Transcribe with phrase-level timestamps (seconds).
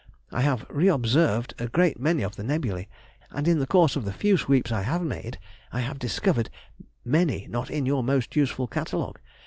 [0.31, 2.87] I have re observed a great many of the nebulæ,
[3.29, 5.37] and in the course of the few sweeps I have made,
[5.71, 6.49] have discovered
[7.05, 9.19] many not in your most useful catalogue.